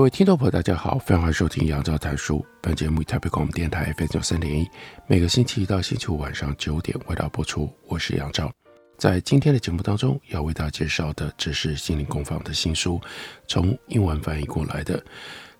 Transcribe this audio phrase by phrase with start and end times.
[0.00, 2.42] 各位听众朋友，大家好，非常欢迎收听杨照谈书。
[2.62, 4.66] 本节目以台北广播电台 FM 九三点一，
[5.06, 7.70] 每个星期一到星期五晚上九点为大家播出。
[7.86, 8.50] 我是杨照，
[8.96, 12.98] 在今天的节目当中，要为大家介绍的，这是心灵工坊的新书，
[13.46, 15.04] 从英文翻译过来的。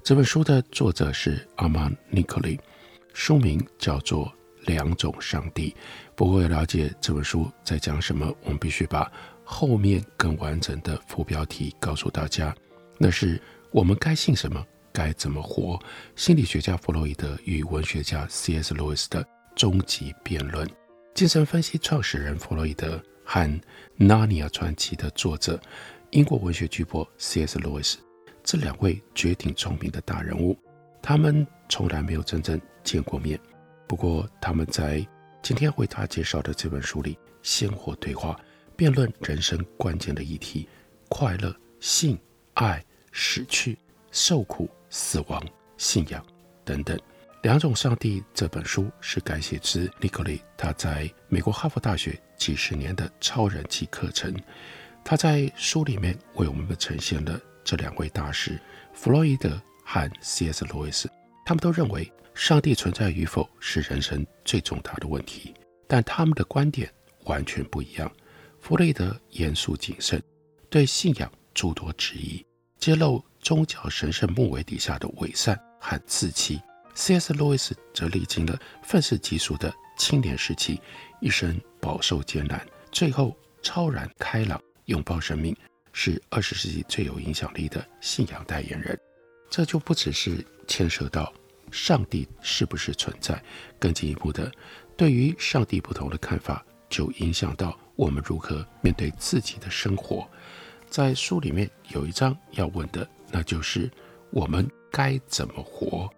[0.03, 2.59] 这本书的作者是 Armand Nicolay，
[3.13, 4.25] 书名叫做
[4.65, 5.71] 《两种上帝》。
[6.17, 9.13] 不过，要了解这本书在讲什么，我们必须把
[9.45, 12.57] 后面更完整的副标题告诉大家，
[12.97, 13.39] 那是。
[13.73, 14.67] 我们该信什么？
[14.93, 15.79] 该怎么活？
[16.17, 18.75] 心理学家弗洛伊德与文学家 C.S.
[18.75, 20.69] 路易斯的终极辩论。
[21.15, 23.49] 精神分析创始人弗洛伊德和
[23.95, 25.61] 《纳尼亚传奇》的作者
[26.11, 27.61] 英国文学巨擘 C.S.
[27.61, 27.99] 路易斯
[28.43, 30.59] 这两位绝顶聪明的大人物，
[31.01, 33.39] 他们从来没有真正见过面。
[33.87, 35.07] 不过，他们在
[35.43, 38.37] 今天为他介绍的这本书里鲜活对话，
[38.75, 40.69] 辩论人生关键的议题：
[41.09, 42.19] 快乐、性、
[42.55, 42.85] 爱。
[43.13, 43.77] 死去、
[44.11, 45.43] 受苦、死亡、
[45.77, 46.25] 信仰
[46.65, 46.99] 等等，
[47.43, 48.23] 两种上帝。
[48.35, 54.35] 这本书是改写自尼科利他在美国哈佛大学几十年的超人气课程。
[55.05, 58.61] 他在书里面为我们呈现了这两位大师
[58.93, 60.65] 弗洛伊德和 C.S.
[60.67, 61.11] 路易斯。
[61.45, 65.53] 他们都认为上帝存在与否是人生最重大的问题，
[65.89, 66.93] 但他们的观点
[67.25, 68.11] 完全不一样。
[68.61, 70.23] 弗洛伊德严肃谨慎，
[70.69, 72.45] 对信仰诸多质疑。
[72.81, 76.59] 揭露宗教神圣墓碑底下的伪善和自欺。
[76.95, 77.35] C.S.
[77.35, 80.81] 路易斯则历经了愤世嫉俗的青年时期，
[81.21, 85.55] 一生饱受艰难，最后超然开朗，拥抱生命，
[85.93, 88.99] 是二十世纪最有影响力的信仰代言人。
[89.51, 91.31] 这就不只是牵涉到
[91.71, 93.43] 上帝是不是存在，
[93.79, 94.51] 更进一步的，
[94.97, 100.27] 对于上帝不同的看法，就影响到我们如何面对自己的生活。
[100.91, 103.89] 在书里面有一章要问的，那就是
[104.31, 106.11] 我们该怎么活。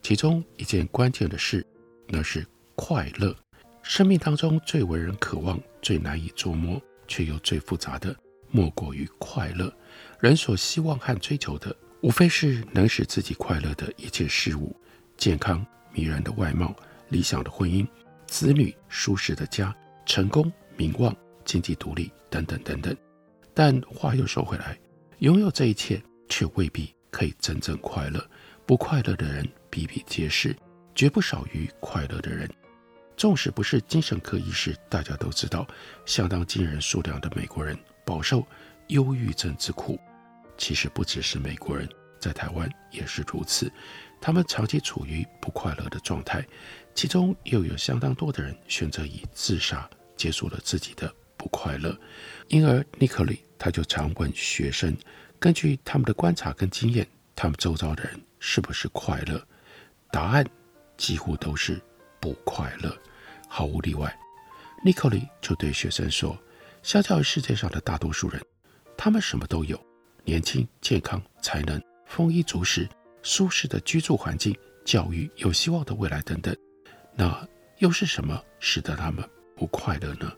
[0.00, 1.64] 其中一件关键的事，
[2.08, 2.44] 那是
[2.74, 3.36] 快乐。
[3.82, 8.16] 生命当中最为人渴望、最难以捉摸，却又最复杂的，
[8.50, 9.72] 莫过于快乐。
[10.18, 14.74] 人所希望和追求的，无非是能使自己快乐的一切事物：
[15.18, 16.74] 健康、迷人的外貌、
[17.10, 17.86] 理想的婚姻、
[18.26, 22.96] 子女、舒适的家、成功、名望、经济独立等等等等。
[23.58, 24.78] 但话又说回来，
[25.20, 28.22] 拥有这一切却未必可以真正快乐。
[28.66, 30.54] 不快乐的人比比皆是，
[30.94, 32.46] 绝不少于快乐的人。
[33.16, 35.66] 纵使不是精神科医师，大家都知道，
[36.04, 37.74] 相当惊人数量的美国人
[38.04, 38.46] 饱受
[38.88, 39.98] 忧郁症之苦。
[40.58, 41.88] 其实不只是美国人，
[42.20, 43.72] 在台湾也是如此。
[44.20, 46.46] 他们长期处于不快乐的状态，
[46.94, 51.10] 其中又有相当多的人选择以自杀结束了自己的
[51.46, 51.96] 不快乐。
[52.48, 53.38] 因而，尼可利。
[53.58, 54.94] 他就常问学生，
[55.38, 59.42] 根据他们的观察跟经验，他们周遭的人是不是快乐？
[60.10, 60.44] 答案
[60.98, 61.80] 几乎都是
[62.20, 62.94] 不快乐，
[63.48, 64.14] 毫无例外。
[64.84, 66.38] 尼可利就对学生说
[66.82, 68.38] ：“相较于世界上的大多数人，
[68.94, 69.82] 他们什么都有，
[70.24, 72.86] 年轻、健康、才能、丰衣足食、
[73.22, 74.54] 舒适的居住环境、
[74.84, 76.54] 教育、有希望的未来等等，
[77.14, 77.48] 那
[77.78, 80.30] 又是什么使得他们不快乐呢？”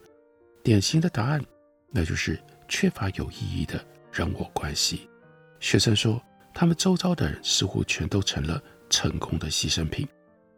[0.63, 1.43] 典型的答案，
[1.89, 2.39] 那就是。
[2.71, 3.83] 缺乏有意义的
[4.13, 5.09] 人我关系。
[5.59, 6.21] 学生说，
[6.53, 8.61] 他们周遭的人似乎全都成了
[8.91, 10.07] 成功的牺牲品。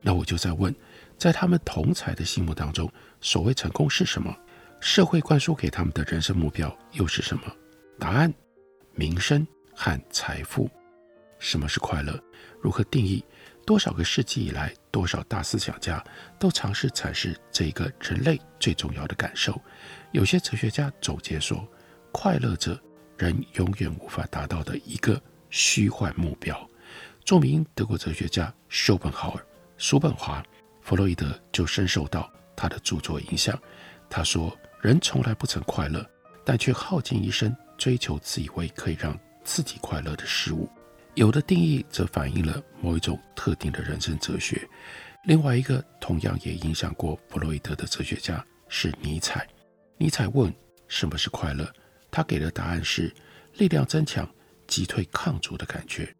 [0.02, 0.76] 那我就在问，
[1.18, 2.92] 在他们同才的心目当中，
[3.22, 4.36] 所谓成功是什么？
[4.82, 7.44] 社会灌输给他们的人生目标又是什么？
[7.98, 8.34] 答案：
[8.94, 10.70] 名声和财富。
[11.40, 12.22] 什么是快乐？
[12.60, 13.24] 如何定义？
[13.72, 16.04] 多少个世纪以来，多少大思想家
[16.38, 19.58] 都尝试阐释这一个人类最重要的感受。
[20.12, 21.66] 有些哲学家总结说。
[22.12, 22.78] 快乐者，
[23.18, 25.18] 人永远无法达到的一个
[25.50, 26.70] 虚幻目标。
[27.24, 29.46] 著名德国哲学家叔本豪尔、
[29.78, 30.44] 叔本华、
[30.82, 33.58] 弗洛伊德就深受到他的著作影响。
[34.10, 34.54] 他说
[34.84, 36.06] ：“人从来不曾快乐，
[36.44, 40.70] 但却耗尽一生追求自以为可以让自己快乐的事物。”
[41.16, 44.68] 有的定义则反映了某一种特定的人生哲学。
[45.26, 49.48] 另外一个同样也影响过弗洛伊德的哲学家是尼采。
[49.98, 50.54] 尼采问
[50.88, 51.72] ：“什么是快乐？”
[52.10, 53.14] 他给的答案是
[53.56, 54.28] 力量增强、
[54.68, 56.14] 击退抗阻的感觉。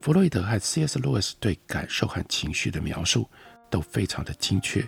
[0.00, 0.98] 弗洛伊德和 C.S.
[0.98, 3.28] 路易斯对感受和情绪的描述
[3.70, 4.86] 都非常的精确。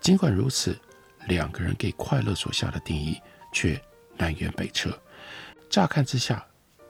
[0.00, 0.76] 尽管如此，
[1.26, 3.20] 两个人给快乐所下的定义
[3.52, 3.80] 却
[4.16, 5.00] 南辕北辙。
[5.70, 6.44] 乍看之下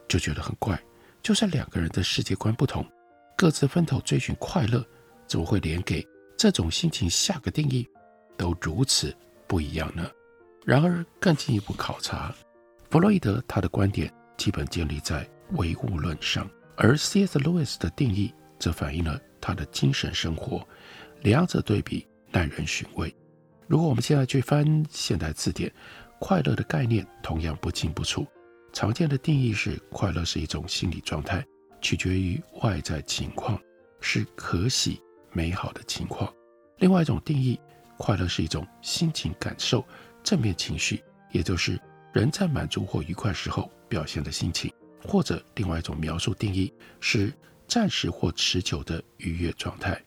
[0.08, 0.80] 就觉得很怪，
[1.22, 2.84] 就算两个人的世界观不同，
[3.36, 4.84] 各自分头追寻快乐，
[5.26, 7.88] 怎么会连给这种心情下个定义
[8.36, 9.14] 都如此
[9.46, 10.10] 不一样呢？
[10.64, 12.34] 然而，更进一步考察，
[12.90, 17.38] 弗洛伊德他的观点基本建立在唯物论上，而 C.S.
[17.38, 20.66] 路易斯的定义则反映了他的精神生活。
[21.20, 23.14] 两者对比，耐人寻味。
[23.68, 25.72] 如果我们现在去翻现代字典，
[26.18, 28.26] 快乐的概念同样不清不楚。
[28.72, 31.44] 常见的定义是，快乐是一种心理状态，
[31.80, 33.60] 取决于外在情况，
[34.00, 35.00] 是可喜
[35.32, 36.32] 美好的情况。
[36.78, 37.60] 另外一种定义，
[37.98, 39.84] 快乐是一种心情感受，
[40.22, 41.78] 正面情绪，也就是
[42.12, 44.72] 人在满足或愉快时候表现的心情。
[45.04, 47.32] 或者另外一种描述定义是
[47.66, 50.00] 暂时或持久的愉悦状态。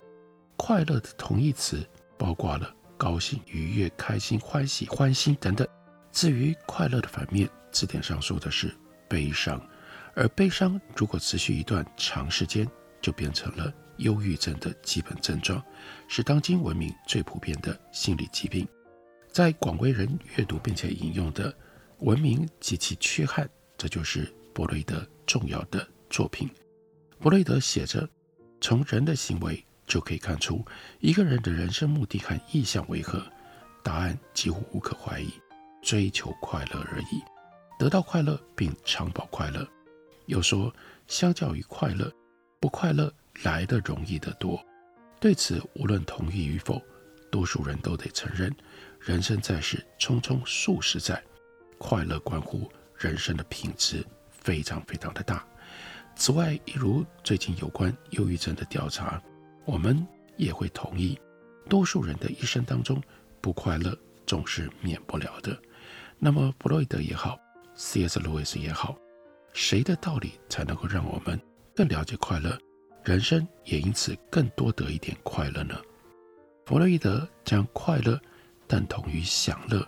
[0.56, 1.86] 快乐的同义词
[2.18, 5.68] 包括了高兴、愉悦、开心、欢喜、欢欣等等。
[6.14, 8.74] 至于快乐的反面，字典上说的是
[9.10, 9.62] 悲伤，
[10.16, 12.66] 而悲伤如果持续一段长时间，
[13.01, 15.62] 就变成了忧郁症的基本症状，
[16.07, 18.66] 是当今文明最普遍的心理疾病。
[19.30, 20.07] 在广为人
[20.38, 21.51] 阅读并且引用的
[22.00, 23.45] 《文明及其缺憾》，
[23.78, 26.50] 这就是伯雷德重要的作品。
[27.19, 28.07] 伯雷德写着：
[28.62, 30.66] 从人的行为就可以看出
[31.01, 33.21] 一个人的人生目的和意向为何，
[33.83, 35.30] 答案几乎无可怀疑，
[35.81, 37.21] 追求快乐而已。
[37.77, 39.68] 得到快乐并长保快乐，
[40.27, 40.74] 又说，
[41.07, 42.12] 相较于快乐，
[42.60, 43.13] 不快乐
[43.44, 44.63] 来得容易得多。
[45.19, 46.81] 对此，无论同意与否，
[47.30, 48.56] 多数人都得承认：
[49.00, 51.22] 人生在世，匆匆数十载，
[51.77, 55.45] 快乐关乎人生的品质非常非常的大。
[56.16, 59.21] 此外，一如最近有关忧郁症的调查，
[59.66, 60.06] 我们
[60.38, 61.19] 也会同意，
[61.68, 63.01] 多数人的一生当中，
[63.42, 65.57] 不快乐总是免不了的。
[66.18, 67.38] 那么，弗洛伊德也好。
[67.75, 68.19] C.S.
[68.19, 68.98] 路易斯也好，
[69.51, 71.39] 谁的道理才能够让我们
[71.75, 72.57] 更了解快乐，
[73.04, 75.75] 人生也因此更多得一点快乐呢？
[76.66, 78.18] 弗洛伊德将快乐
[78.66, 79.86] 等同于享乐，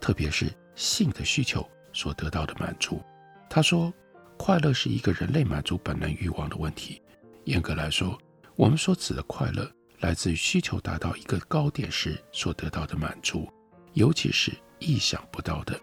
[0.00, 3.02] 特别是性的需求所得到的满足。
[3.50, 3.92] 他说，
[4.38, 7.02] 快乐是一个人类满足本能欲望的问题。
[7.44, 8.18] 严格来说，
[8.54, 13.46] 我们所指的快乐来自于需求达到一个高点时所得到的满足，
[13.92, 15.78] 尤其是意想不到的。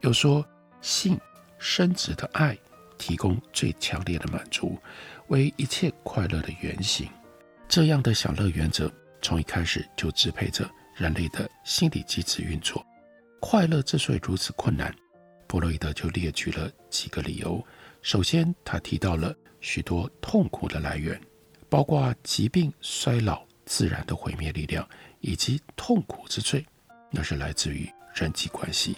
[0.00, 0.42] 又说。
[0.84, 1.18] 性
[1.58, 2.56] 生殖的爱
[2.98, 4.78] 提供最强烈的满足，
[5.28, 7.08] 为一切快乐的原型。
[7.66, 8.92] 这样的享乐原则
[9.22, 12.84] 从一开始就支配着人类的心理机制运作。
[13.40, 14.94] 快乐之所以如此困难，
[15.48, 17.66] 弗洛伊德就列举了几个理由。
[18.02, 21.18] 首先，他提到了许多痛苦的来源，
[21.70, 24.86] 包括疾病、衰老、自然的毁灭力量
[25.20, 26.64] 以及痛苦之最，
[27.10, 28.94] 那是来自于人际关系。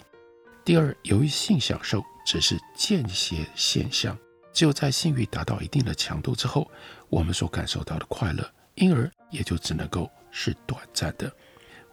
[0.67, 4.17] 第二，由于性享受只是间歇现象，
[4.51, 6.69] 只有在性欲达到一定的强度之后，
[7.07, 11.31] 我们所感受到的快乐，因而也就只能够是短暂的。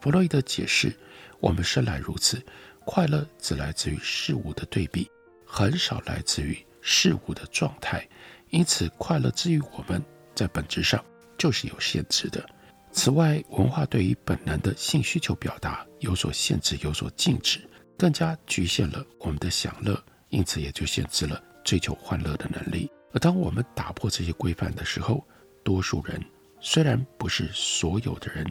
[0.00, 0.92] 弗洛伊德解释，
[1.38, 2.44] 我们生来如此，
[2.84, 5.08] 快乐只来自于事物的对比，
[5.46, 8.04] 很少来自于事物的状态，
[8.50, 11.00] 因此快乐之于我们在本质上
[11.38, 12.44] 就是有限制的。
[12.90, 17.60] 此外，文化对于本能的性需求表达有所限制，有所禁止。
[17.96, 22.90] 更加局限了我们的享乐，因此也就限制了追求欢乐的能力。
[23.12, 25.24] 而当我们打破这些规范的时候，
[25.62, 26.20] 多数人
[26.60, 28.44] 虽然不是所有的人，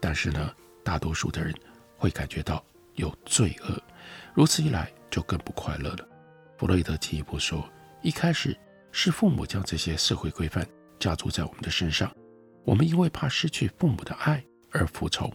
[0.00, 1.54] 但是呢，大多数的人
[1.96, 3.80] 会感觉到有罪恶。
[4.34, 6.08] 如此一来，就更不快乐了。
[6.58, 7.64] 弗洛伊德进一步说，
[8.02, 8.58] 一开始
[8.90, 10.66] 是父母将这些社会规范
[10.98, 12.12] 加注在我们的身上，
[12.64, 15.32] 我们因为怕失去父母的爱而服从，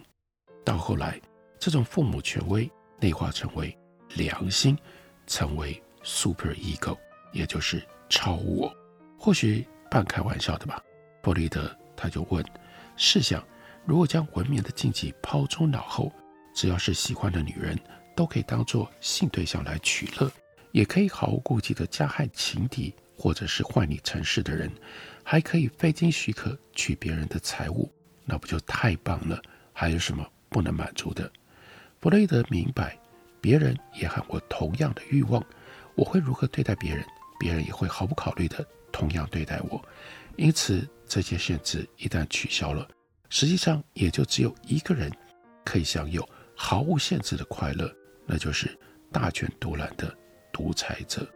[0.64, 1.18] 到后来，
[1.58, 2.70] 这种父母权威。
[3.00, 3.76] 内化成为
[4.14, 4.76] 良心，
[5.26, 6.96] 成为 super ego，
[7.32, 8.74] 也就是超我。
[9.18, 10.82] 或许半开玩笑的吧。
[11.22, 12.44] 弗洛伊德他就问：
[12.96, 13.44] 试想，
[13.84, 16.12] 如果将文明的禁忌抛诸脑后，
[16.54, 17.78] 只要是喜欢的女人，
[18.16, 20.30] 都可以当做性对象来取乐，
[20.72, 24.70] 也可以毫无顾忌地加害情敌，或者是坏你成事的人，
[25.22, 27.90] 还可以非经许可取别人的财物，
[28.24, 29.40] 那不就太棒了？
[29.72, 31.30] 还有什么不能满足的？
[32.00, 32.96] 弗洛伊德明白，
[33.40, 35.44] 别人也和我同样的欲望，
[35.96, 37.04] 我会如何对待别人，
[37.40, 39.84] 别人也会毫不考虑的同样对待我。
[40.36, 42.88] 因此，这些限制一旦取消了，
[43.30, 45.10] 实际上也就只有一个人
[45.64, 47.92] 可以享有毫无限制的快乐，
[48.24, 48.78] 那就是
[49.10, 50.16] 大权独揽的
[50.52, 51.26] 独裁者。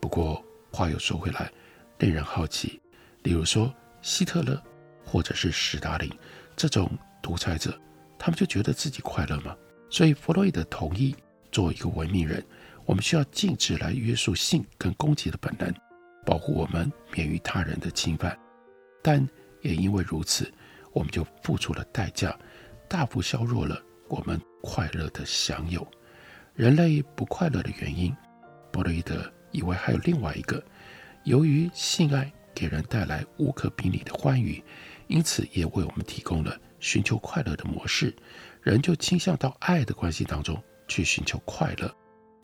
[0.00, 1.52] 不过话又说回来，
[2.00, 2.82] 令人好奇，
[3.22, 4.60] 例如说希特勒
[5.04, 6.10] 或者是史达林
[6.56, 6.90] 这种
[7.22, 7.78] 独裁者，
[8.18, 9.56] 他们就觉得自己快乐吗？
[9.88, 11.14] 所以弗洛伊德同意，
[11.52, 12.44] 作为一个文明人，
[12.84, 15.72] 我们需要禁止来约束性跟攻击的本能，
[16.24, 18.36] 保护我们免于他人的侵犯。
[19.02, 19.26] 但
[19.62, 20.52] 也因为如此，
[20.92, 22.36] 我们就付出了代价，
[22.88, 25.86] 大幅削弱了我们快乐的享有。
[26.54, 28.14] 人类不快乐的原因，
[28.72, 30.62] 弗洛伊德以为还有另外一个，
[31.24, 34.62] 由于性爱给人带来无可比拟的欢愉，
[35.06, 38.14] 因此也为我们提供了寻求快乐的模式。
[38.66, 41.88] 人就倾向到爱的关系当中去寻求快乐，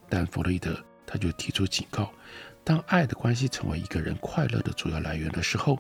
[0.09, 0.73] 但弗洛伊德
[1.05, 2.09] 他就提出警告：
[2.63, 5.77] 当爱的关系成为一个人快乐的主要来源的时候，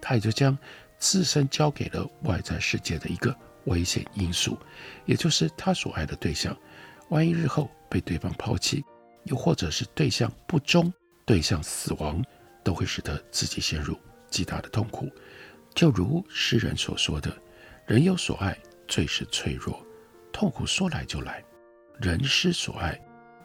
[0.00, 0.56] 他也就将
[0.96, 4.58] 自身交给了外在世界的一个危险因素，
[5.04, 6.56] 也就是他所爱的对象，
[7.10, 8.82] 万一日后被对方抛弃，
[9.24, 10.90] 又或者是对象不忠、
[11.26, 12.24] 对象死亡，
[12.64, 13.94] 都会使得自己陷入
[14.30, 15.10] 极大的痛苦。
[15.74, 17.30] 就如诗人所说的
[17.86, 18.56] ：“人有所爱。”
[18.88, 19.84] 最是脆弱，
[20.32, 21.42] 痛苦说来就来；
[22.00, 23.00] 人失所爱，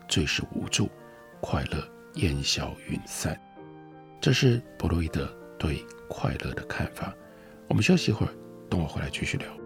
[0.07, 0.89] 最是无助，
[1.41, 3.39] 快乐烟消云散。
[4.19, 5.25] 这是弗洛伊德
[5.57, 7.13] 对快乐的看法。
[7.67, 8.33] 我们休息一会儿，
[8.69, 9.60] 等我回来继续聊。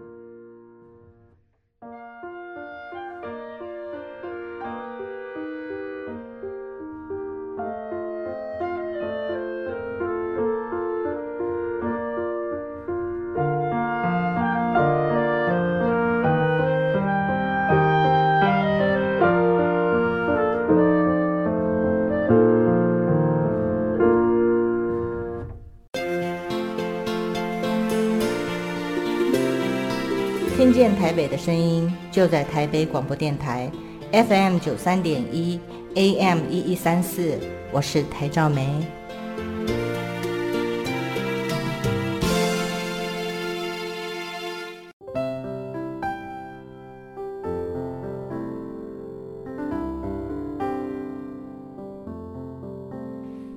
[31.16, 33.72] 北的声音，就在台北广播电台
[34.12, 35.58] ，FM 九三点一
[35.94, 37.38] ，AM 一一三四。
[37.72, 38.86] 我是台照梅。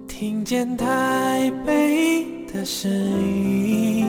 [0.08, 4.09] 听见台北的声音。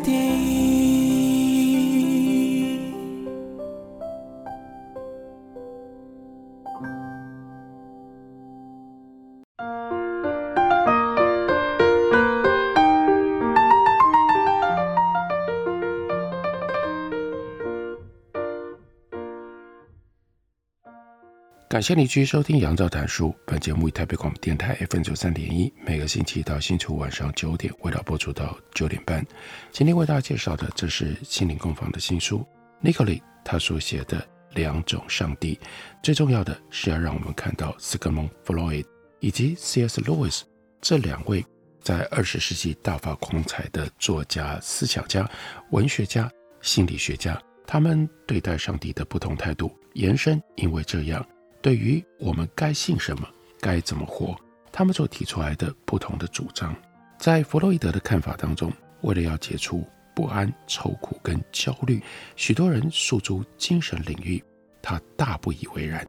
[21.81, 23.29] 感谢你继续收听《杨照谈书》。
[23.43, 29.25] 本节目以台北广播电台 FM 九三点一，每个星期一到星期五晚上九点，为大家播出到九点半。
[29.71, 32.45] 今天为大家介绍的，这是心灵工坊的新书
[32.83, 34.19] Nicole 他所写的
[34.53, 35.55] 《两种上帝》。
[36.03, 40.01] 最重要的是要让我们看到斯格蒙·弗洛伊德以及 C.S.
[40.01, 40.41] Lewis
[40.81, 41.43] 这两位
[41.81, 45.27] 在二十世纪大发光彩的作家、思想家、
[45.71, 51.25] 文学家、心理学家，他们对待上帝的不同态度，延伸，因为这样。
[51.61, 53.27] 对于我们该信什么、
[53.59, 54.35] 该怎么活，
[54.71, 56.75] 他们所提出来的不同的主张，
[57.19, 62.01] 在弗洛伊德的看法当中，为了要解除不安、愁苦跟焦虑，
[62.35, 64.43] 许多人诉诸精神领域，
[64.81, 66.05] 他大不以为然。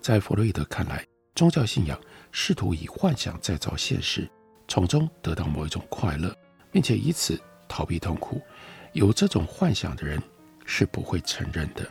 [0.00, 4.30] 在弗洛伊德看来，宗教信仰试图以幻想再造现实，
[4.68, 6.32] 从中得到某一种快乐，
[6.70, 8.40] 并且以此逃避痛苦。
[8.92, 10.22] 有这种幻想的人
[10.64, 11.84] 是不会承认的。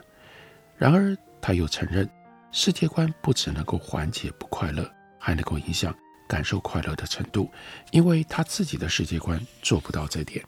[0.78, 2.10] 然而，他又承认。
[2.56, 4.88] 世界观不只能够缓解不快乐，
[5.20, 5.94] 还能够影响
[6.28, 7.50] 感受快乐的程度，
[7.92, 10.46] 因为他自己的世界观做不到这点，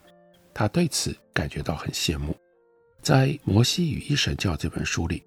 [0.54, 2.38] 他对此感觉到很羡慕。
[3.02, 5.24] 在《摩西与一神教》这本书里，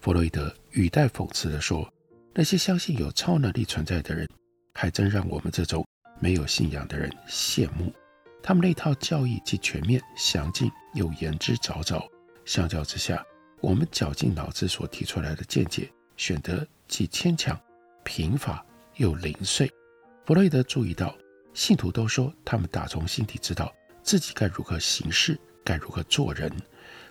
[0.00, 1.92] 弗洛伊德语带讽刺地说
[2.32, 4.28] ：“那些相信有超能力存在的人，
[4.74, 5.84] 还真让我们这种
[6.20, 7.92] 没有信仰的人羡慕。
[8.40, 12.00] 他们那套教义既全面、详尽又言之凿凿，
[12.44, 13.20] 相较之下，
[13.60, 15.90] 我们绞尽脑汁所提出来的见解。”
[16.20, 17.58] 选得既牵强、
[18.04, 18.62] 贫乏
[18.96, 19.66] 又零碎。
[20.26, 21.16] 弗洛伊德注意到，
[21.54, 23.72] 信徒都说他们打从心底知道
[24.02, 26.52] 自己该如何行事，该如何做人。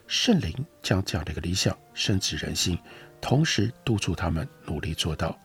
[0.06, 2.78] 圣灵将这样的一个理想深植人心，
[3.20, 5.36] 同时督促他们努力做到。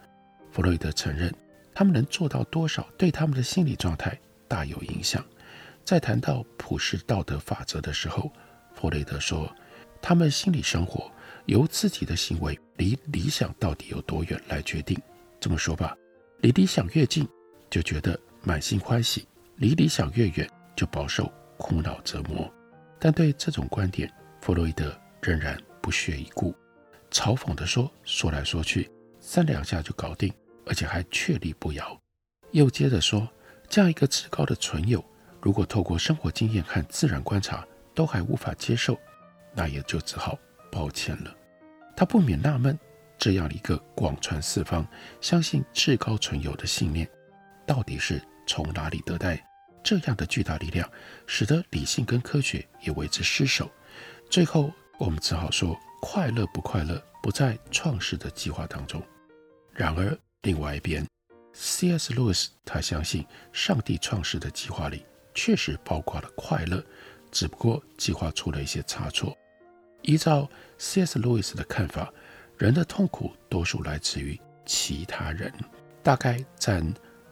[0.53, 1.35] 弗洛伊德承认，
[1.73, 5.25] 他们能做到多少，对他们的心理状态大有影响。
[5.83, 8.31] 在谈到普世道德法则的时候，
[8.75, 9.51] 弗洛伊德说，
[10.03, 11.11] 他们心理生活。
[11.47, 15.01] 由自己的行为离理想到底有多远来决定。
[15.41, 15.97] 这么说吧，
[16.41, 17.29] 离理想越近，
[17.69, 19.23] 就觉得满心欢喜；
[19.57, 22.51] 离理想越远，就饱受苦恼折磨。
[22.99, 24.11] 但对这种观点，
[24.41, 26.55] 弗洛伊德仍然不屑一顾，
[27.11, 30.33] 嘲讽地说：“说来说去，三两下就搞定，
[30.65, 32.01] 而且还确立不摇。”
[32.53, 33.29] 又接着说
[33.69, 35.05] ：“这样一个至高的存有，
[35.43, 38.99] 如果透过生活经验和自然观察都还无法接受，
[39.55, 40.39] 那也就只好
[40.75, 41.33] 抱歉了。”
[41.97, 42.77] 他不免纳闷。
[43.17, 44.87] 这样一个广传四方、
[45.21, 47.09] 相信至高存有的信念，
[47.65, 49.43] 到底是从哪里得来
[49.85, 50.87] 这样的巨大力量，
[51.25, 53.71] 使得理性跟科学也为之失守？
[54.29, 59.01] 最后，我们只好说，快乐不快乐不在创世的计划当中。
[59.73, 61.07] 然而，另外一边
[61.55, 62.13] ，C.S.
[62.13, 66.85] 路易斯他相信上帝创世的计划里确实包括了快乐，
[67.31, 69.35] 只不过计划出了一些差错。
[70.05, 71.19] 依照 C.S.
[71.19, 72.13] 路易斯的看法。
[72.57, 75.53] 人的痛苦多数来自于其他人，
[76.05, 76.81] 大概占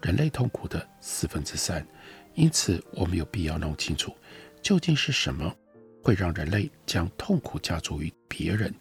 [0.03, 1.87] 人类痛苦的四分之三。
[2.35, 4.13] 因此，我们有必要弄清楚，
[4.61, 5.55] 究竟是什么
[6.03, 8.75] 会让人类将痛苦加诸于别人。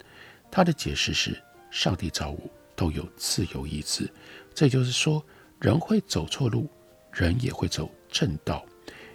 [0.50, 4.12] 他的解释是：上帝造物都有自由意志，
[4.52, 5.24] 这就是说，
[5.60, 6.68] 人会走错路，
[7.12, 8.66] 人也会走正道。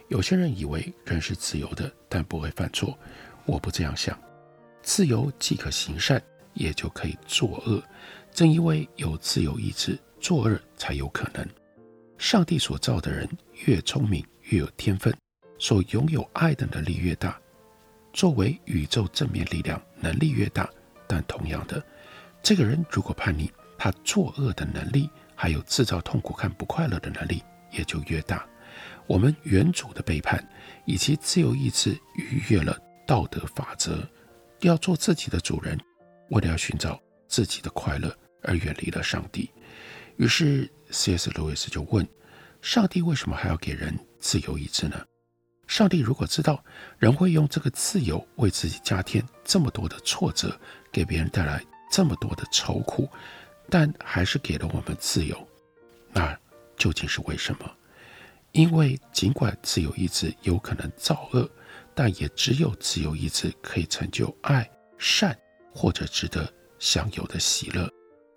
[0.09, 2.97] 有些人以为人是自由的，但不会犯错。
[3.45, 4.17] 我不这样想，
[4.87, 6.23] 自由既可行善。
[6.57, 7.83] 也就可以作恶。
[8.33, 11.47] 正因为有自由意志，作恶才有可能。
[12.17, 13.29] 上帝所造的人
[13.67, 15.15] 越聪明，越有天分，
[15.59, 17.39] 所拥有爱的能力越大。
[18.15, 20.67] 作为宇宙正面力量，能力越大，
[21.07, 21.85] 但同样的，
[22.43, 28.49] 这个人如果叛逆，他作恶的能力，还有制造痛苦和不快乐的能力也就越大。
[29.07, 30.43] 我们原主的背叛，
[30.87, 32.75] 以及自由意志逾越了
[33.07, 34.09] 道德法则，
[34.61, 35.79] 要做自己的主人。
[36.31, 39.51] 为了要寻找自己的快乐而远离了上帝，
[40.17, 41.31] 于是 C.S.
[41.31, 42.07] 路易斯就问：
[42.61, 45.05] 上帝为什么还要给人自由意志呢？
[45.69, 46.65] 上帝如果知道
[46.99, 50.59] 人会用这个自由为自己加添这么多的挫折，
[50.93, 53.09] 给别人带来这么多的愁苦，
[53.69, 55.47] 但还是给了我们自由，
[56.13, 56.37] 那
[56.77, 57.71] 究竟是为什么？
[58.53, 61.49] 因为尽管自由意志有可能造恶，
[61.97, 65.37] 但也只有自由意志可以成就爱、善。
[65.79, 67.87] 或者值得享有的喜乐。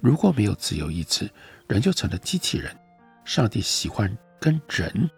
[0.01, 1.31] 如果没有自由意志，
[1.69, 2.77] 人就成了机器人。
[3.23, 5.09] 上帝喜欢跟人，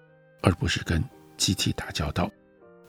[0.44, 1.04] 而不是跟
[1.38, 2.30] 机器打交道。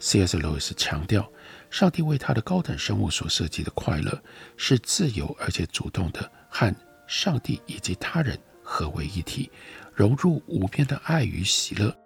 [0.00, 0.36] C.S.
[0.36, 1.32] 路易斯强调，
[1.70, 4.22] 上帝为他的高等生物所设计的快乐
[4.58, 6.74] 是自由而且主动的，和
[7.06, 9.50] 上帝以及他人合为一体，
[9.94, 11.96] 融入无边的爱与喜乐。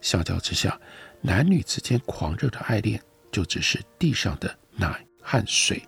[0.00, 0.78] 相较之下，
[1.26, 5.82] 男女之间狂热的爱恋就只是地上的奶和水。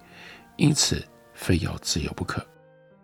[0.56, 1.00] 因此，
[1.32, 2.44] 非要自由不可。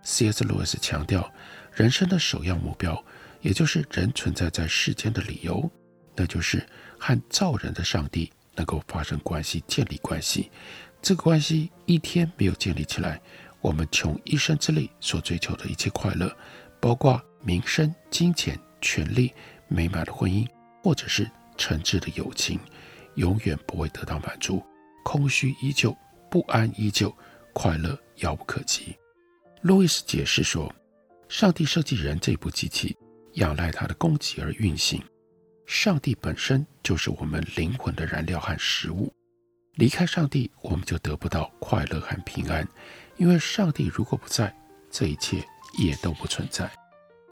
[0.03, 0.43] C.S.
[0.43, 1.33] 路易斯强调，
[1.73, 3.01] 人生的首要目标，
[3.41, 5.71] 也就是人存在在世间的理由，
[6.17, 6.67] 那就是
[6.99, 10.51] 和造人的上帝能够发生关系、建立关系。
[11.01, 13.21] 这个关系一天没有建立起来，
[13.61, 16.37] 我们穷一生之力所追求的一切快乐，
[16.81, 19.33] 包括名声、金钱、权力、
[19.69, 20.45] 美满的婚姻，
[20.83, 22.59] 或者是诚挚的友情，
[23.15, 24.63] 永远不会得到满足，
[25.05, 25.97] 空虚依旧，
[26.31, 27.15] 不安依旧。
[27.57, 28.97] 快乐遥不可及。
[29.63, 30.75] 路易斯解释说
[31.31, 32.97] ：“上帝设计人这部机器，
[33.35, 35.01] 仰赖他的供给而运行。
[35.65, 39.13] 上帝本身就是我们灵魂的燃料和食物。
[39.77, 42.67] 离开上帝，我们就得不到快乐和平安。
[43.19, 44.53] 因为上帝如果不在，
[44.91, 45.41] 这一切
[45.79, 46.69] 也都不存在。”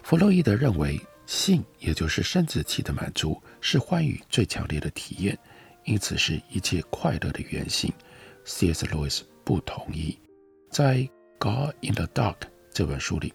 [0.04, 5.38] 弗洛伊德认为，性也就是生殖器的满足是欢愉最强烈的体验，
[5.84, 7.92] 因此是一切快乐的原型。
[8.44, 8.86] C.S.
[8.86, 9.24] 路易斯。
[9.44, 10.16] 不同意。
[10.70, 10.98] 在
[11.40, 12.34] 《God in the Dark》
[12.72, 13.34] 这本书里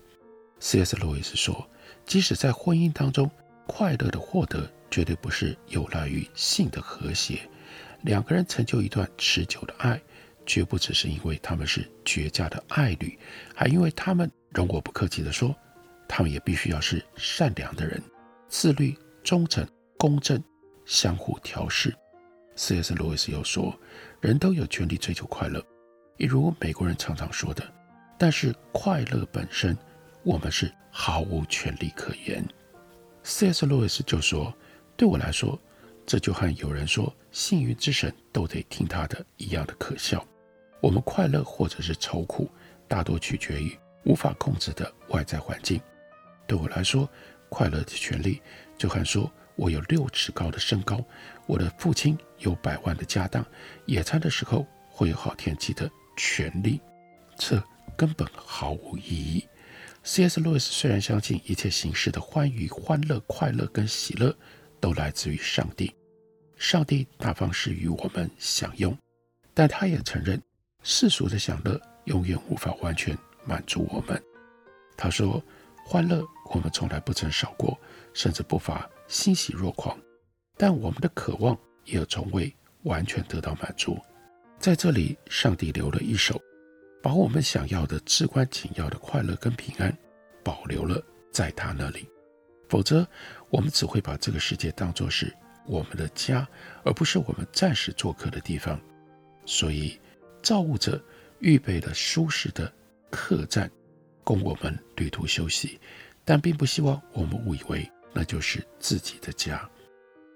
[0.62, 0.96] ，C.S.
[0.96, 1.70] 路易斯说，
[2.06, 3.30] 即使在婚姻当中，
[3.68, 7.42] 快乐的获得绝对不是有赖于性的和谐。
[8.04, 10.02] 两个人成就一段持久的爱，
[10.46, 13.20] 绝不只是因为他们是绝佳的爱侣，
[13.54, 15.54] 还因为他们，容我不客气地说，
[16.08, 18.02] 他们也必须要是善良的人，
[18.48, 19.68] 自律、忠诚、
[19.98, 20.42] 公正，
[20.86, 21.94] 相互调试。
[22.56, 22.96] C.S.
[22.96, 23.78] 路易斯又说，
[24.20, 25.64] 人都有权利追求快乐。
[26.18, 27.64] 一如美国人常常说的，
[28.18, 29.78] 但是快乐本身，
[30.24, 32.44] 我们是毫无权利可言。
[33.22, 33.66] C.S.
[33.66, 34.52] 路易斯就说
[34.98, 35.60] ：“对我来说，
[36.06, 40.26] 这就和有人说幸运之神都得听他的一样的可笑。
[40.82, 42.50] 我们快乐或者是愁苦，
[42.88, 45.80] 大多取决于无法控制的外在环境。
[46.48, 47.08] 对我来说，
[47.50, 48.42] 快乐的权利
[48.78, 51.04] 就和说我有六尺高的身高，
[51.46, 53.46] 我的父亲有百万的家当，
[53.86, 56.82] 野餐的时候会有好天气的。”权利，
[57.38, 57.64] 这
[57.96, 59.48] 根本毫无意义。
[60.04, 60.40] C.S.
[60.40, 64.36] 路易斯虽然相信一切形式的欢愉、欢乐、快乐跟喜乐
[64.80, 65.94] 都来自于上帝，
[66.56, 68.98] 上帝大方是与我们享用，
[69.54, 70.42] 但他也承认
[70.82, 74.20] 世俗的享乐永远无法完全满足我们。
[74.98, 75.40] 他说
[75.90, 76.22] ：“欢乐
[76.54, 77.80] 我们从来不曾少过，
[78.14, 79.98] 甚至不乏欣喜若狂，
[80.58, 83.98] 但我们的渴望也从未完全得到满足。”
[84.60, 86.42] 在这里，上帝留了一手。
[87.02, 89.98] 把我们想要的至关紧要的快乐跟平安
[90.44, 92.06] 保留了在他那里，
[92.68, 93.08] 否则
[93.50, 95.34] 我们只会把这个世界当作是
[95.66, 96.46] 我们的家，
[96.84, 98.78] 而不是我们暂时做客的地方。
[99.46, 99.98] 所以，
[100.44, 101.02] 造物者
[101.40, 102.70] 预备了舒适的
[103.10, 103.72] 客栈，
[104.28, 105.80] 供我们旅途休息，
[106.26, 109.70] 但并不希望我们误以为那就是自己的家。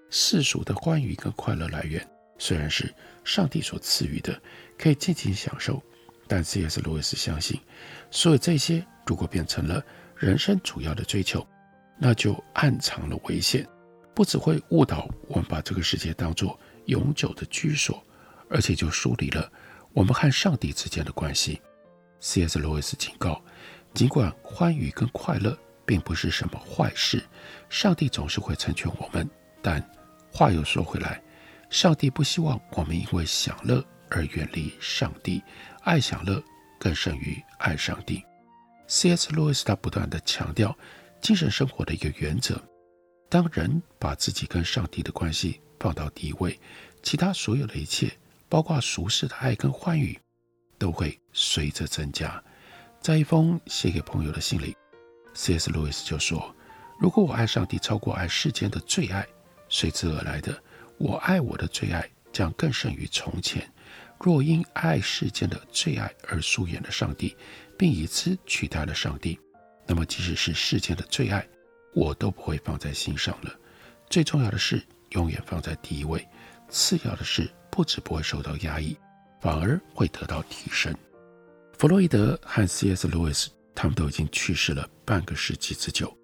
[0.09, 2.93] 世俗的欢愉跟快乐来源虽然是
[3.25, 4.41] 上帝所赐予的，
[4.77, 5.83] 可以尽情享受。
[6.25, 6.79] 但 C.S.
[6.79, 7.59] 路易斯相信，
[8.09, 9.83] 所有这些如果变成了
[10.15, 11.45] 人生主要的追求，
[11.99, 13.67] 那就暗藏了危险，
[14.15, 18.01] 不只会误导我们把这个世界当作永久的居所，
[18.49, 19.51] 而且就疏离了
[19.91, 21.61] 我们和上帝之间的关系。
[22.21, 22.57] C.S.
[22.57, 23.43] 路易斯警告，
[23.93, 27.23] 尽管欢愉跟快乐并不是什么坏事，
[27.69, 29.29] 上帝总是会成全我们。
[29.61, 29.81] 但
[30.31, 31.21] 话又说回来，
[31.69, 35.43] 上帝不希望我们因为享乐而远离上帝。
[35.81, 36.41] 爱享乐
[36.79, 38.23] 更胜于爱上帝。
[38.87, 39.31] C.S.
[39.33, 40.77] 路易斯他不断地强调
[41.21, 42.61] 精神生活的一个原则：
[43.29, 46.59] 当人把自己跟上帝的关系放到第一位，
[47.01, 48.11] 其他所有的一切，
[48.47, 50.19] 包括俗世的爱跟欢愉，
[50.77, 52.41] 都会随着增加。
[53.01, 54.77] 在一封写给朋友的信里
[55.33, 55.71] ，C.S.
[55.71, 56.55] 路易斯就说
[57.01, 59.27] ：“如果我爱上帝超过爱世间的最爱，
[59.69, 60.55] 随之而来的，
[60.99, 63.67] 我爱我的最爱将更胜于从前。”
[64.23, 67.35] 若因爱世间的最爱而疏远了上帝，
[67.75, 69.39] 并以此取代了上帝，
[69.87, 71.43] 那么即使是世间的最爱，
[71.95, 73.51] 我都不会放在心上了。
[74.11, 74.79] 最重要的事
[75.13, 76.23] 永远放在第一位，
[76.69, 78.95] 次要的事不止不会受到压抑，
[79.39, 80.95] 反而会得到提升。
[81.81, 83.07] 弗洛伊德和 C.S.
[83.07, 86.15] 路易斯他们都已经去世了半个世纪之久，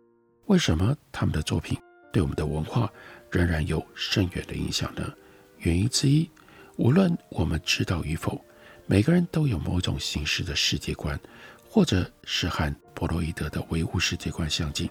[0.46, 1.76] 为什么他们的作品
[2.14, 2.88] 对我们的文化
[3.32, 5.12] 仍然有深远的影响呢？
[5.58, 6.30] 原因之一。
[6.76, 8.40] 无论我们知道与否，
[8.86, 11.20] 每个人都有某种形式的世界观，
[11.68, 14.88] 或者是和弗洛伊德的唯物世界观相近，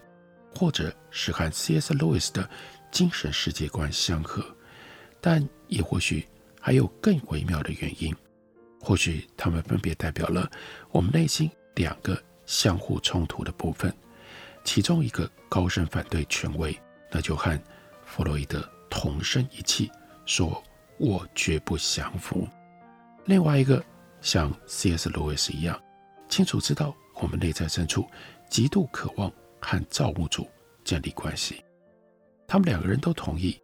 [0.53, 1.95] 或者是和 C.S.
[1.95, 2.51] 路易斯的
[2.91, 4.45] 精神世界观相合，
[5.21, 6.27] 但也或许
[6.61, 8.13] 还有更微妙的原因，
[8.87, 10.49] 或许他们分别代表了
[10.93, 13.93] 我们内心两个相互冲突的部分，
[14.63, 16.79] 其中一个高声反对权威，
[17.11, 17.61] 那就和
[18.05, 19.91] 弗洛伊德同声一气
[20.25, 20.63] 说。
[20.99, 22.49] 我绝不降服。
[23.27, 23.85] 另外一个
[24.23, 25.11] 像 C.S.
[25.11, 25.79] 路易斯一样，
[26.27, 28.07] 清楚知道我们内在深处
[28.49, 30.49] 极度渴望和造物主
[30.85, 31.63] 建立关系。
[32.49, 33.61] 他们两个人都同意，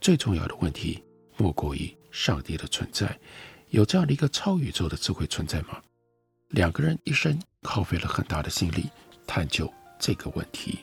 [0.00, 1.02] 最重要的问题
[1.36, 3.18] 莫过于上帝的存在。
[3.76, 5.82] 有这样的一个超宇宙的智慧存在吗？
[6.48, 8.88] 两个人一生耗费了很大的心力
[9.26, 10.78] 探究这个问题，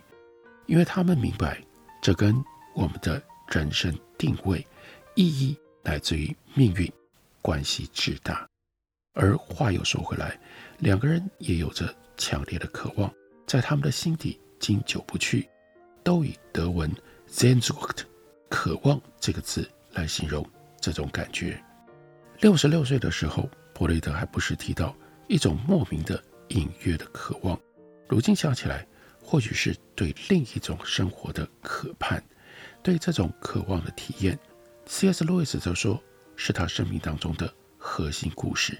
[0.67, 1.59] 因为他们明白，
[2.03, 2.35] 这跟
[2.75, 4.65] 我们的人生定位、
[5.15, 5.57] 意义。
[5.85, 6.89] 乃至于命运
[7.41, 8.47] 关系之大，
[9.15, 10.39] 而话又说回来，
[10.77, 13.13] 两个人也有着强烈的渴望，
[13.45, 15.49] 在他们的心底经久不去，
[16.01, 16.89] 都以德文
[17.29, 18.03] Sehnsucht
[18.49, 21.61] 渴望这个字来形容这种感觉。
[22.43, 24.93] 六十六岁的时候，弗雷德还不时提到
[25.29, 27.57] 一种莫名的隐约的渴望，
[28.05, 28.85] 如今想起来，
[29.23, 32.21] 或许是对另一种生活的渴盼，
[32.81, 34.37] 对这种渴望的体验。
[34.87, 35.23] C.S.
[35.23, 36.03] 路易斯则说，
[36.35, 38.77] 是他生命当中的核心故事。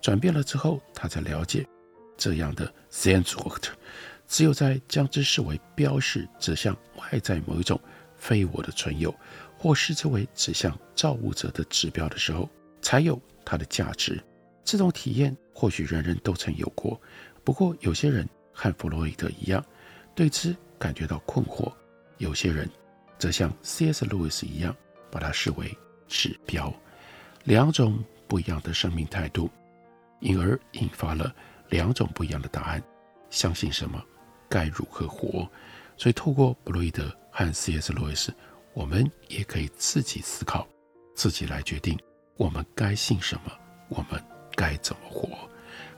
[0.00, 1.66] 转变了之后，他才了解，
[2.16, 3.72] 这样的 z e n s w o r t
[4.26, 7.78] 只有在将之视为标示指向外在某一种
[8.16, 9.14] 非我的存有，
[9.58, 12.48] 或视之为指向造物者的指标的时候，
[12.82, 14.22] 才有它的价值。
[14.64, 17.00] 这种体验或许人人都曾有过，
[17.42, 19.64] 不过有些人和弗洛伊德一样，
[20.14, 21.72] 对之感觉到困惑；
[22.18, 22.68] 有些人
[23.18, 24.04] 则像 C.S.
[24.04, 24.76] 路易斯一样。
[25.12, 25.76] 把它视为
[26.08, 26.72] 指标，
[27.44, 29.50] 两种不一样的生命态度，
[30.20, 31.30] 因而引发了
[31.68, 32.82] 两种不一样的答案。
[33.28, 34.02] 相信什么，
[34.48, 35.46] 该如何活？
[35.98, 37.92] 所以，透过弗洛伊德和 C.S.
[37.92, 38.32] 路易斯，
[38.72, 40.66] 我们也可以自己思考，
[41.14, 41.98] 自己来决定
[42.42, 43.52] 我们该信什么，
[43.88, 44.20] 我们
[44.56, 45.28] 该怎么活。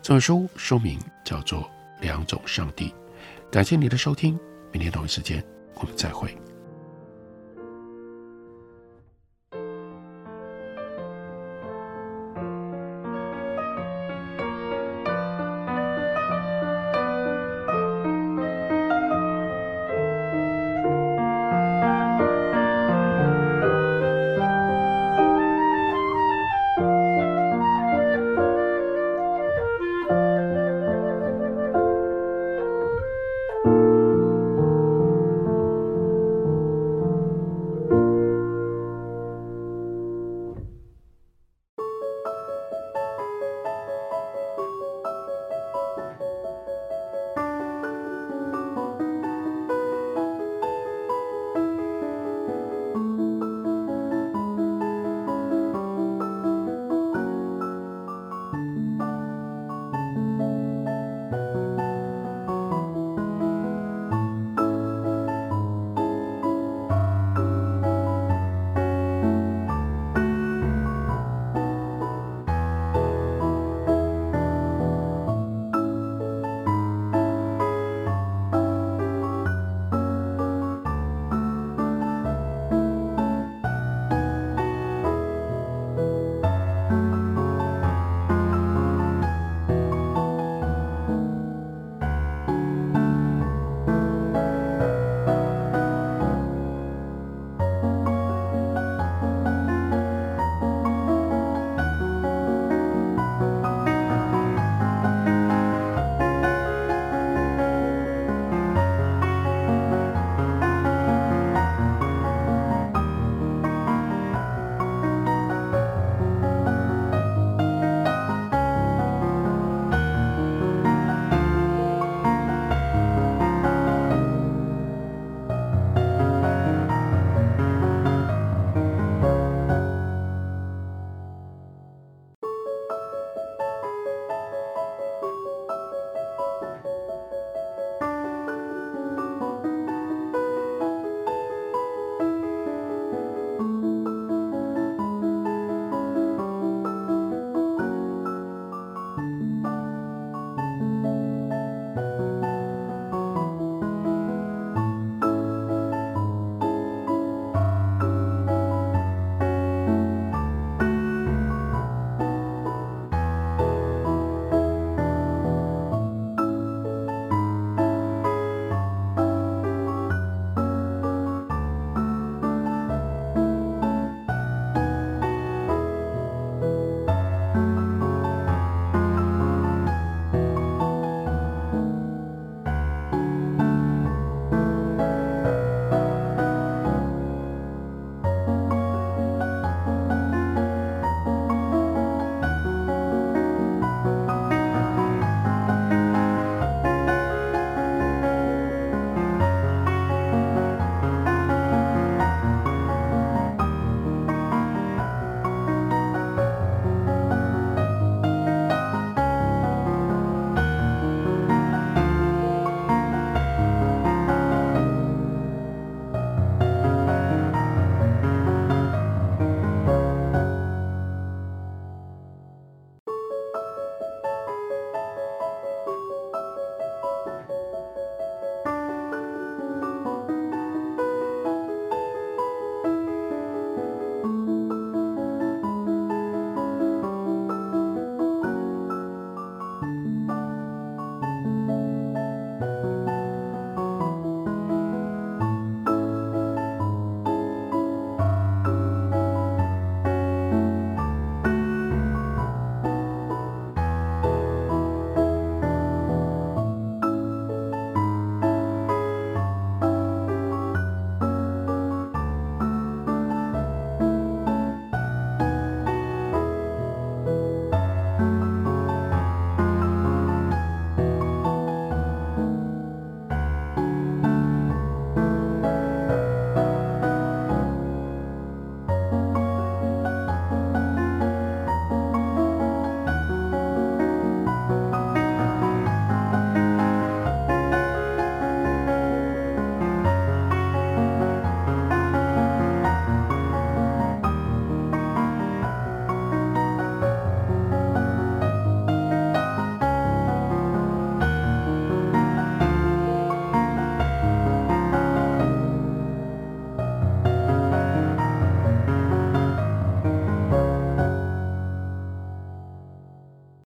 [0.02, 1.62] 这本书书名叫做
[2.02, 2.90] 《两种上帝》。
[3.50, 4.38] 感谢你的收听，
[4.70, 5.42] 明天同一时间
[5.76, 6.36] 我们再会。